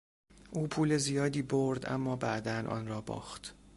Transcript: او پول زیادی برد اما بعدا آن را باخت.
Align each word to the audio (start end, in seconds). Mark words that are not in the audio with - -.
او 0.51 0.67
پول 0.67 0.97
زیادی 0.97 1.41
برد 1.41 1.91
اما 1.91 2.15
بعدا 2.15 2.69
آن 2.69 2.87
را 2.87 3.01
باخت. 3.01 3.55